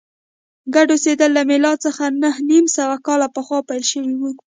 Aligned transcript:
ګډ 0.75 0.87
اوسېدل 0.93 1.29
له 1.37 1.43
میلاد 1.49 1.77
څخه 1.85 2.03
نهه 2.23 2.41
نیم 2.49 2.65
سوه 2.77 2.95
کاله 3.07 3.27
پخوا 3.35 3.59
پیل 3.69 3.83
شوي 3.91 4.13
و 4.17 4.23